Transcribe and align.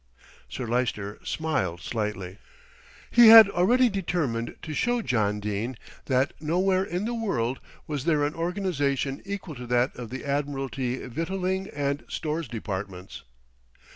Sir 0.49 0.65
Lyster 0.65 1.19
smiled 1.23 1.79
slightly. 1.79 2.39
He 3.11 3.27
had 3.27 3.47
already 3.51 3.87
determined 3.87 4.55
to 4.63 4.73
show 4.73 5.03
John 5.03 5.39
Dene 5.39 5.77
that 6.05 6.33
nowhere 6.41 6.83
in 6.83 7.05
the 7.05 7.13
world 7.13 7.59
was 7.85 8.05
there 8.05 8.23
an 8.23 8.33
organisation 8.33 9.21
equal 9.25 9.53
to 9.53 9.67
that 9.67 9.95
of 9.95 10.09
the 10.09 10.25
Admiralty 10.25 11.05
Victualling 11.05 11.67
and 11.67 12.03
Stores 12.07 12.47
Departments. 12.47 13.21